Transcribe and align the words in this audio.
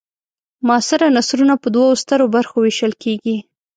معاصر 0.67 0.99
نثرونه 1.15 1.55
په 1.63 1.67
دوو 1.75 1.99
سترو 2.03 2.25
برخو 2.35 2.57
وېشل 2.59 2.93
کیږي. 3.03 3.37